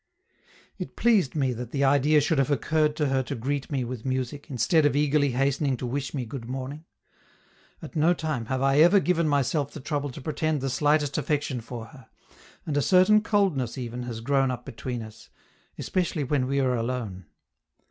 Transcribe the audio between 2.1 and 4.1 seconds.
should have occurred to her to greet me with